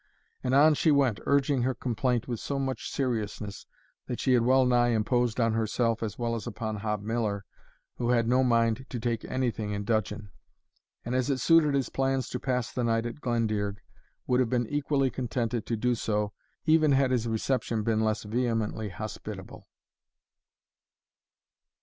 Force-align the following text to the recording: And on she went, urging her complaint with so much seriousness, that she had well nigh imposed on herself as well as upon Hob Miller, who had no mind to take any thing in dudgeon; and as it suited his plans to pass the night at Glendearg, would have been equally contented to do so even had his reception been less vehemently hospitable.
And 0.43 0.55
on 0.55 0.73
she 0.73 0.89
went, 0.89 1.19
urging 1.27 1.61
her 1.61 1.75
complaint 1.75 2.27
with 2.27 2.39
so 2.39 2.57
much 2.57 2.89
seriousness, 2.89 3.67
that 4.07 4.19
she 4.19 4.33
had 4.33 4.41
well 4.41 4.65
nigh 4.65 4.87
imposed 4.87 5.39
on 5.39 5.53
herself 5.53 6.01
as 6.01 6.17
well 6.17 6.33
as 6.33 6.47
upon 6.47 6.77
Hob 6.77 7.03
Miller, 7.03 7.45
who 7.97 8.09
had 8.09 8.27
no 8.27 8.43
mind 8.43 8.87
to 8.89 8.99
take 8.99 9.23
any 9.25 9.51
thing 9.51 9.69
in 9.73 9.83
dudgeon; 9.83 10.31
and 11.05 11.13
as 11.13 11.29
it 11.29 11.37
suited 11.37 11.75
his 11.75 11.89
plans 11.89 12.29
to 12.29 12.39
pass 12.39 12.71
the 12.73 12.83
night 12.83 13.05
at 13.05 13.21
Glendearg, 13.21 13.77
would 14.25 14.39
have 14.39 14.49
been 14.49 14.65
equally 14.65 15.11
contented 15.11 15.67
to 15.67 15.77
do 15.77 15.93
so 15.93 16.33
even 16.65 16.93
had 16.93 17.11
his 17.11 17.27
reception 17.27 17.83
been 17.83 18.01
less 18.01 18.23
vehemently 18.23 18.89
hospitable. 18.89 19.67